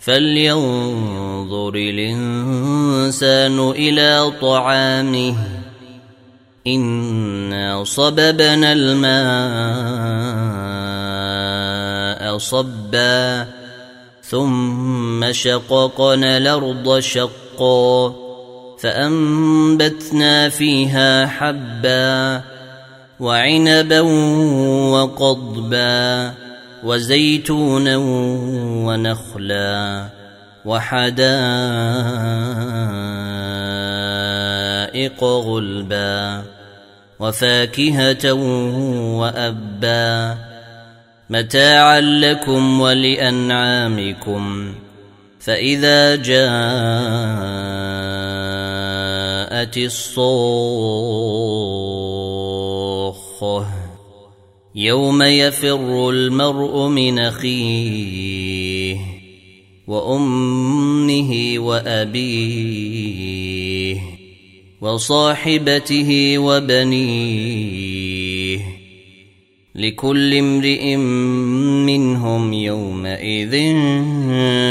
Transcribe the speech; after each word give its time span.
فلينظر 0.00 1.74
الإنسان 1.74 3.58
إلى 3.70 4.32
طعامه. 4.40 5.36
إنا 6.66 7.84
صببنا 7.84 8.72
الماء 8.72 10.00
صبا 12.38 13.46
ثم 14.22 15.32
شققنا 15.32 16.36
الأرض 16.36 16.98
شقا 16.98 18.14
فأنبتنا 18.80 20.48
فيها 20.48 21.26
حبا 21.26 22.42
وعنبا 23.20 24.00
وقضبا. 24.90 26.34
وزيتونا 26.84 27.96
ونخلا 28.86 30.06
وحدائق 30.64 31.20
غلبا 35.24 36.42
وفاكهة 37.20 38.32
وأبا 39.20 40.38
متاعا 41.30 42.00
لكم 42.00 42.80
ولأنعامكم 42.80 44.74
فإذا 45.40 46.16
جاءت 46.16 46.40
الصوخة 49.76 51.79
يوم 54.74 55.22
يفر 55.22 56.10
المرء 56.10 56.88
من 56.88 57.18
أخيه 57.18 58.96
وأمه 59.86 61.54
وأبيه 61.58 63.10
وصاحبته 64.80 66.38
وبنيه 66.38 67.80
لكل 69.74 70.34
امرئ 70.34 70.96
منهم 71.86 72.52
يومئذ 72.52 73.52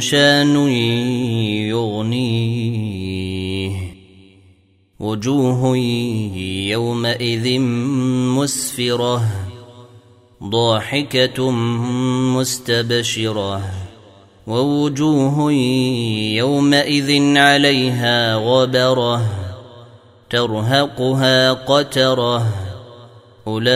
شان 0.00 0.56
يغنيه 1.68 2.90
وجوه 5.00 5.76
يومئذ 6.68 7.60
مسفرة 8.38 9.49
ضاحكة 10.42 11.50
مستبشرة 12.36 13.62
ووجوه 14.46 15.52
يومئذ 16.32 17.36
عليها 17.36 18.34
غبرة 18.34 19.22
ترهقها 20.30 21.52
قترة 21.52 22.46
أولئك 23.46 23.74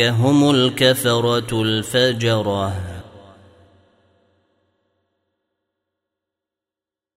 هم 0.00 0.50
الكفرة 0.50 1.62
الفجرة 1.62 2.95